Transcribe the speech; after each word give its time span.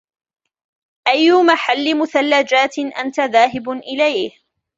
أي 1.07 1.31
مَحَل 1.31 1.99
مثلجات 1.99 2.79
أنتَ 2.79 3.19
ذاهب 3.19 3.69
إليه؟ 3.69 4.31